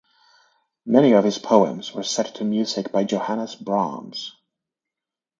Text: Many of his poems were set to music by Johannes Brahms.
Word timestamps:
Many 0.83 1.11
of 1.13 1.23
his 1.23 1.37
poems 1.37 1.93
were 1.93 2.01
set 2.01 2.33
to 2.37 2.43
music 2.43 2.91
by 2.91 3.03
Johannes 3.03 3.53
Brahms. 3.53 4.35